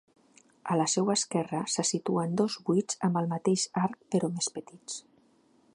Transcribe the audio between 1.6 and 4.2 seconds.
se situen dos buits amb el mateix arc